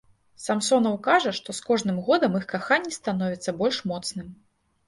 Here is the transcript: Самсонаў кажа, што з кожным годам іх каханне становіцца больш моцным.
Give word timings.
Самсонаў 0.43 0.95
кажа, 1.07 1.33
што 1.39 1.55
з 1.57 1.67
кожным 1.67 1.99
годам 2.07 2.39
іх 2.39 2.47
каханне 2.57 2.91
становіцца 2.99 3.55
больш 3.63 3.77
моцным. 3.93 4.27